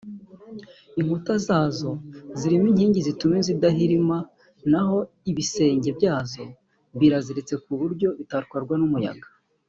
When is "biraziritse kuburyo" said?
6.99-8.07